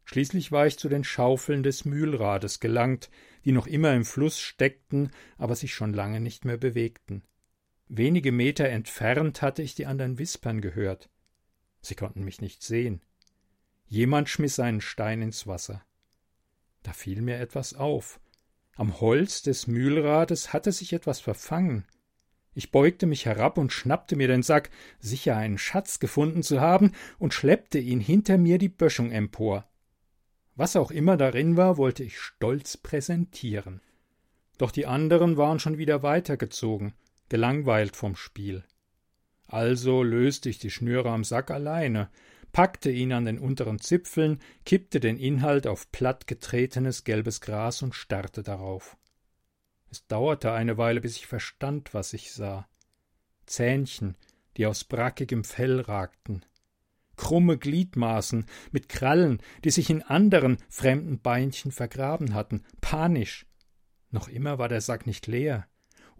Schließlich 0.04 0.52
war 0.52 0.66
ich 0.66 0.78
zu 0.78 0.88
den 0.88 1.02
Schaufeln 1.02 1.62
des 1.62 1.84
Mühlrades 1.84 2.60
gelangt, 2.60 3.10
die 3.44 3.52
noch 3.52 3.66
immer 3.66 3.94
im 3.94 4.04
Fluss 4.04 4.38
steckten, 4.38 5.10
aber 5.38 5.56
sich 5.56 5.74
schon 5.74 5.94
lange 5.94 6.20
nicht 6.20 6.44
mehr 6.44 6.58
bewegten. 6.58 7.22
Wenige 7.96 8.32
Meter 8.32 8.68
entfernt 8.68 9.40
hatte 9.40 9.62
ich 9.62 9.76
die 9.76 9.86
anderen 9.86 10.18
wispern 10.18 10.60
gehört. 10.60 11.08
Sie 11.80 11.94
konnten 11.94 12.24
mich 12.24 12.40
nicht 12.40 12.64
sehen. 12.64 13.02
Jemand 13.86 14.28
schmiss 14.28 14.58
einen 14.58 14.80
Stein 14.80 15.22
ins 15.22 15.46
Wasser. 15.46 15.80
Da 16.82 16.92
fiel 16.92 17.22
mir 17.22 17.38
etwas 17.38 17.74
auf. 17.74 18.18
Am 18.74 19.00
Holz 19.00 19.42
des 19.42 19.68
Mühlrades 19.68 20.52
hatte 20.52 20.72
sich 20.72 20.92
etwas 20.92 21.20
verfangen. 21.20 21.86
Ich 22.52 22.72
beugte 22.72 23.06
mich 23.06 23.26
herab 23.26 23.58
und 23.58 23.72
schnappte 23.72 24.16
mir 24.16 24.26
den 24.26 24.42
Sack, 24.42 24.70
sicher 24.98 25.36
einen 25.36 25.56
Schatz 25.56 26.00
gefunden 26.00 26.42
zu 26.42 26.60
haben, 26.60 26.90
und 27.20 27.32
schleppte 27.32 27.78
ihn 27.78 28.00
hinter 28.00 28.38
mir 28.38 28.58
die 28.58 28.68
Böschung 28.68 29.12
empor. 29.12 29.70
Was 30.56 30.74
auch 30.74 30.90
immer 30.90 31.16
darin 31.16 31.56
war, 31.56 31.76
wollte 31.76 32.02
ich 32.02 32.18
stolz 32.18 32.76
präsentieren. 32.76 33.82
Doch 34.58 34.72
die 34.72 34.86
anderen 34.86 35.36
waren 35.36 35.60
schon 35.60 35.78
wieder 35.78 36.02
weitergezogen, 36.02 36.92
gelangweilt 37.28 37.96
vom 37.96 38.16
Spiel. 38.16 38.64
Also 39.46 40.02
löste 40.02 40.48
ich 40.48 40.58
die 40.58 40.70
Schnüre 40.70 41.10
am 41.10 41.24
Sack 41.24 41.50
alleine, 41.50 42.10
packte 42.52 42.90
ihn 42.90 43.12
an 43.12 43.24
den 43.24 43.38
unteren 43.38 43.78
Zipfeln, 43.80 44.40
kippte 44.64 45.00
den 45.00 45.16
Inhalt 45.16 45.66
auf 45.66 45.90
platt 45.92 46.26
getretenes 46.26 47.04
gelbes 47.04 47.40
Gras 47.40 47.82
und 47.82 47.94
starrte 47.94 48.42
darauf. 48.42 48.96
Es 49.90 50.06
dauerte 50.06 50.52
eine 50.52 50.78
Weile, 50.78 51.00
bis 51.00 51.16
ich 51.16 51.26
verstand, 51.26 51.94
was 51.94 52.12
ich 52.12 52.32
sah. 52.32 52.68
Zähnchen, 53.46 54.16
die 54.56 54.66
aus 54.66 54.84
brackigem 54.84 55.44
Fell 55.44 55.80
ragten, 55.80 56.44
krumme 57.16 57.58
Gliedmaßen 57.58 58.46
mit 58.72 58.88
Krallen, 58.88 59.40
die 59.64 59.70
sich 59.70 59.90
in 59.90 60.02
anderen 60.02 60.58
fremden 60.68 61.20
Beinchen 61.20 61.72
vergraben 61.72 62.34
hatten, 62.34 62.64
panisch. 62.80 63.46
Noch 64.10 64.28
immer 64.28 64.58
war 64.58 64.68
der 64.68 64.80
Sack 64.80 65.06
nicht 65.06 65.26
leer. 65.26 65.66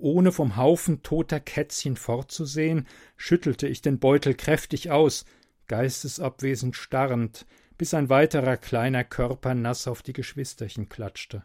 Ohne 0.04 0.32
vom 0.32 0.58
Haufen 0.58 1.02
toter 1.02 1.40
Kätzchen 1.40 1.96
fortzusehen, 1.96 2.86
schüttelte 3.16 3.66
ich 3.66 3.80
den 3.80 3.98
Beutel 3.98 4.34
kräftig 4.34 4.90
aus, 4.90 5.24
geistesabwesend 5.66 6.76
starrend, 6.76 7.46
bis 7.78 7.94
ein 7.94 8.10
weiterer 8.10 8.58
kleiner 8.58 9.02
Körper 9.02 9.54
nass 9.54 9.88
auf 9.88 10.02
die 10.02 10.12
Geschwisterchen 10.12 10.90
klatschte. 10.90 11.42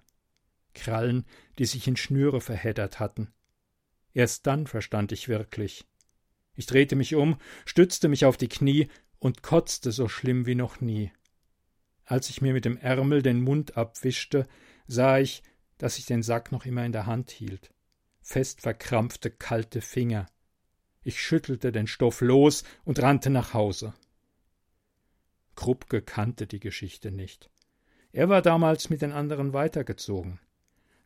Krallen, 0.73 1.25
die 1.57 1.63
sich 1.63 1.87
in 1.87 1.95
Schnüre 1.95 2.41
verheddert 2.41 2.99
hatten. 2.99 3.31
Erst 4.13 4.45
dann 4.45 4.67
verstand 4.67 5.13
ich 5.13 5.29
wirklich. 5.29 5.87
Ich 6.53 6.65
drehte 6.65 6.97
mich 6.97 7.15
um, 7.15 7.37
stützte 7.63 8.09
mich 8.09 8.25
auf 8.25 8.35
die 8.35 8.49
Knie 8.49 8.89
und 9.19 9.41
kotzte 9.41 9.93
so 9.93 10.09
schlimm 10.09 10.45
wie 10.45 10.55
noch 10.55 10.81
nie. 10.81 11.13
Als 12.03 12.29
ich 12.29 12.41
mir 12.41 12.51
mit 12.51 12.65
dem 12.65 12.75
Ärmel 12.75 13.21
den 13.21 13.41
Mund 13.41 13.77
abwischte, 13.77 14.45
sah 14.85 15.17
ich, 15.17 15.43
dass 15.77 15.97
ich 15.97 16.07
den 16.07 16.23
Sack 16.23 16.51
noch 16.51 16.65
immer 16.65 16.85
in 16.85 16.91
der 16.91 17.05
Hand 17.05 17.31
hielt. 17.31 17.71
Fest 18.29 18.61
verkrampfte, 18.61 19.31
kalte 19.31 19.81
Finger. 19.81 20.27
Ich 21.01 21.19
schüttelte 21.19 21.71
den 21.71 21.87
Stoff 21.87 22.21
los 22.21 22.63
und 22.85 23.01
rannte 23.01 23.31
nach 23.31 23.55
Hause. 23.55 23.95
Krupke 25.55 26.03
kannte 26.03 26.45
die 26.45 26.59
Geschichte 26.59 27.09
nicht. 27.09 27.49
Er 28.11 28.29
war 28.29 28.43
damals 28.43 28.91
mit 28.91 29.01
den 29.01 29.13
anderen 29.13 29.53
weitergezogen. 29.53 30.39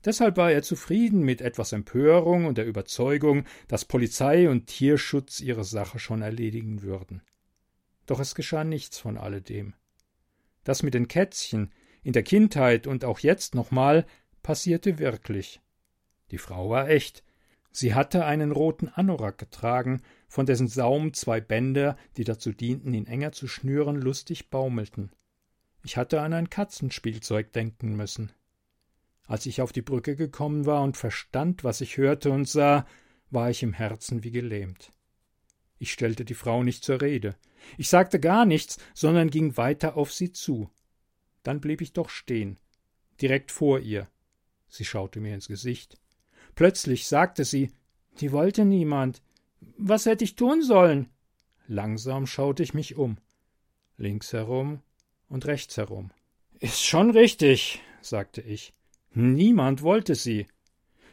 Deshalb 0.04 0.36
war 0.36 0.52
er 0.52 0.64
zufrieden 0.64 1.22
mit 1.22 1.40
etwas 1.40 1.72
Empörung 1.72 2.46
und 2.46 2.58
der 2.58 2.66
Überzeugung, 2.66 3.46
dass 3.70 3.86
Polizei 3.86 4.50
und 4.50 4.68
Tierschutz 4.68 5.40
ihre 5.40 5.64
Sache 5.64 6.00
schon 6.00 6.24
erledigen 6.24 6.82
würden. 6.82 7.22
Doch 8.06 8.20
es 8.20 8.36
geschah 8.36 8.66
nichts 8.66 9.00
von 9.00 9.18
alledem. 9.18 9.76
Das 10.66 10.84
mit 10.84 10.94
den 10.94 11.08
Kätzchen 11.08 11.72
in 12.04 12.12
der 12.12 12.24
Kindheit 12.24 12.86
und 12.86 13.06
auch 13.06 13.20
jetzt 13.20 13.56
nochmal 13.56 14.06
passierte 14.42 15.00
wirklich. 15.00 15.62
Die 16.34 16.40
Frau 16.40 16.72
war 16.72 16.90
echt. 16.90 17.24
Sie 17.72 17.94
hatte 17.94 18.26
einen 18.26 18.52
roten 18.52 18.90
Anorak 18.90 19.38
getragen, 19.38 20.02
von 20.28 20.48
dessen 20.48 20.68
Saum 20.68 21.14
zwei 21.14 21.40
Bänder, 21.40 21.96
die 22.18 22.24
dazu 22.24 22.52
dienten, 22.52 22.96
ihn 22.96 23.06
enger 23.06 23.34
zu 23.34 23.48
schnüren, 23.48 23.98
lustig 23.98 24.50
baumelten. 24.50 25.12
Ich 25.84 25.96
hatte 25.96 26.22
an 26.22 26.34
ein 26.34 26.50
Katzenspielzeug 26.50 27.54
denken 27.54 27.96
müssen. 27.96 28.32
Als 29.28 29.46
ich 29.46 29.62
auf 29.62 29.72
die 29.72 29.84
Brücke 29.84 30.16
gekommen 30.16 30.66
war 30.66 30.82
und 30.82 30.98
verstand, 30.98 31.64
was 31.64 31.82
ich 31.82 31.98
hörte 31.98 32.32
und 32.32 32.50
sah, 32.50 32.88
war 33.30 33.52
ich 33.52 33.62
im 33.62 33.74
Herzen 33.74 34.24
wie 34.24 34.32
gelähmt. 34.32 34.92
Ich 35.78 35.92
stellte 35.92 36.26
die 36.26 36.34
Frau 36.34 36.64
nicht 36.64 36.84
zur 36.84 37.00
Rede. 37.00 37.36
Ich 37.78 37.90
sagte 37.90 38.20
gar 38.20 38.46
nichts, 38.46 38.80
sondern 38.96 39.30
ging 39.30 39.56
weiter 39.56 39.98
auf 39.98 40.12
sie 40.12 40.32
zu. 40.32 40.72
Dann 41.44 41.62
blieb 41.62 41.82
ich 41.82 41.94
doch 41.94 42.10
stehen, 42.10 42.58
direkt 43.22 43.52
vor 43.52 43.80
ihr. 43.80 44.10
Sie 44.68 44.84
schaute 44.84 45.20
mir 45.20 45.36
ins 45.36 45.48
Gesicht. 45.48 46.00
Plötzlich 46.56 47.08
sagte 47.08 47.46
sie 47.46 47.72
Die 48.20 48.32
wollte 48.32 48.66
niemand. 48.66 49.22
Was 49.78 50.06
hätte 50.06 50.24
ich 50.24 50.36
tun 50.36 50.62
sollen? 50.62 51.10
Langsam 51.68 52.28
schaute 52.28 52.64
ich 52.64 52.74
mich 52.74 52.96
um. 52.96 53.18
Links 53.98 54.34
herum 54.34 54.82
und 55.30 55.46
rechts 55.46 55.78
herum. 55.78 56.12
Ist 56.60 56.84
schon 56.84 57.10
richtig, 57.10 57.82
sagte 58.02 58.42
ich. 58.42 58.74
Niemand 59.14 59.82
wollte 59.82 60.16
sie. 60.16 60.48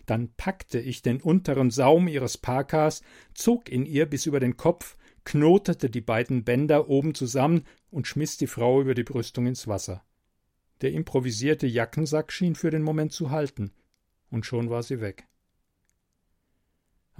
Dann 0.06 0.32
packte 0.36 0.80
ich 0.80 1.02
den 1.02 1.20
unteren 1.20 1.70
Saum 1.70 2.08
ihres 2.08 2.36
Parkas, 2.36 3.02
zog 3.34 3.68
in 3.68 3.86
ihr 3.86 4.06
bis 4.06 4.26
über 4.26 4.40
den 4.40 4.56
Kopf, 4.56 4.96
knotete 5.24 5.90
die 5.90 6.00
beiden 6.00 6.44
Bänder 6.44 6.88
oben 6.88 7.14
zusammen 7.14 7.64
und 7.90 8.06
schmiss 8.06 8.36
die 8.36 8.46
Frau 8.46 8.80
über 8.80 8.94
die 8.94 9.04
Brüstung 9.04 9.46
ins 9.46 9.68
Wasser. 9.68 10.02
Der 10.80 10.92
improvisierte 10.92 11.66
Jackensack 11.66 12.32
schien 12.32 12.54
für 12.54 12.70
den 12.70 12.82
Moment 12.82 13.12
zu 13.12 13.30
halten, 13.30 13.72
und 14.30 14.46
schon 14.46 14.70
war 14.70 14.82
sie 14.82 15.00
weg. 15.00 15.26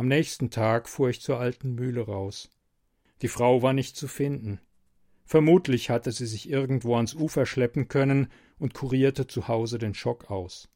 Am 0.01 0.09
nächsten 0.09 0.49
Tag 0.49 0.89
fuhr 0.89 1.11
ich 1.11 1.21
zur 1.21 1.41
alten 1.41 1.75
Mühle 1.75 2.01
raus. 2.01 2.49
Die 3.21 3.29
Frau 3.29 3.61
war 3.61 3.75
nicht 3.75 3.99
zu 3.99 4.09
finden. 4.09 4.59
Vermutlich 5.27 5.91
hatte 5.91 6.11
sie 6.11 6.25
sich 6.25 6.49
irgendwo 6.49 6.97
ans 6.97 7.15
Ufer 7.15 7.45
schleppen 7.45 7.87
können 7.89 8.33
und 8.59 8.73
kurierte 8.73 9.27
zu 9.27 9.47
Hause 9.47 9.77
den 9.77 9.93
Schock 9.93 10.31
aus. 10.31 10.71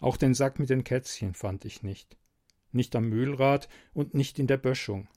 Auch 0.00 0.16
den 0.16 0.32
Sack 0.32 0.58
mit 0.58 0.70
den 0.70 0.82
Kätzchen 0.82 1.34
fand 1.34 1.66
ich 1.66 1.82
nicht. 1.82 2.16
Nicht 2.72 2.96
am 2.96 3.10
Mühlrad 3.10 3.68
und 3.92 4.14
nicht 4.14 4.38
in 4.38 4.46
der 4.46 4.56
Böschung. 4.56 5.08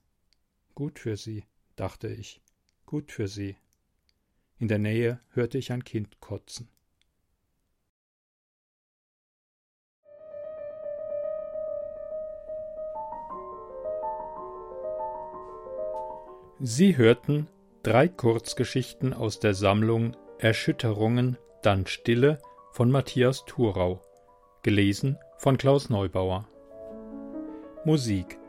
Gut 0.75 0.99
für 0.99 1.15
sie, 1.15 1.45
dachte 1.77 2.09
ich. 2.09 2.41
Gut 2.85 3.13
für 3.13 3.29
sie. 3.29 3.55
In 4.59 4.67
der 4.67 4.79
Nähe 4.79 5.21
hörte 5.29 5.57
ich 5.57 5.71
ein 5.71 5.85
Kind 5.85 6.19
kotzen. 6.19 6.67
Sie 16.59 16.97
hörten 16.97 17.47
drei 17.83 18.07
Kurzgeschichten 18.07 19.13
aus 19.13 19.39
der 19.39 19.53
Sammlung 19.53 20.17
Erschütterungen, 20.39 21.37
dann 21.61 21.85
Stille 21.85 22.39
von 22.71 22.89
Matthias 22.89 23.45
Thurau, 23.45 24.01
gelesen 24.63 25.19
von 25.37 25.59
Klaus 25.59 25.91
Neubauer. 25.91 26.47
Musik 27.85 28.39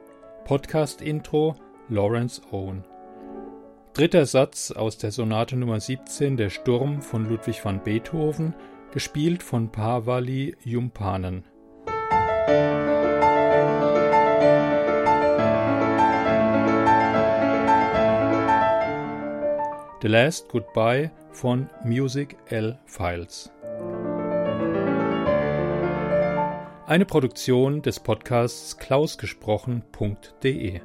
Podcast 0.47 1.03
Intro 1.03 1.55
Lawrence 1.90 2.40
Owen 2.51 2.83
Dritter 3.92 4.25
Satz 4.25 4.71
aus 4.71 4.97
der 4.97 5.12
Sonate 5.12 5.57
Nummer 5.57 5.79
17 5.79 6.38
Der 6.38 6.49
Sturm 6.49 7.03
von 7.03 7.29
Ludwig 7.29 7.62
van 7.62 7.85
Beethoven, 7.85 8.55
gespielt 8.90 9.42
von 9.42 9.71
Pavali 9.71 10.57
Jumpanen. 10.64 11.44
The 20.00 20.06
Last 20.06 20.48
Goodbye 20.48 21.11
von 21.32 21.68
Music 21.84 22.37
L 22.50 22.78
Files. 22.87 23.50
Eine 26.87 27.04
Produktion 27.04 27.82
des 27.82 27.98
Podcasts 27.98 28.76
klausgesprochen.de 28.76 30.80